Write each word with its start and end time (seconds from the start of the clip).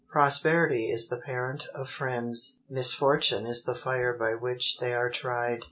_"Prosperity 0.07 0.89
is 0.89 1.09
the 1.09 1.17
parent 1.21 1.67
of 1.75 1.87
friends; 1.87 2.57
misfortune 2.67 3.45
is 3.45 3.65
the 3.65 3.75
fire 3.75 4.13
by 4.13 4.33
which 4.33 4.79
they 4.79 4.95
are 4.95 5.11
tried." 5.11 5.59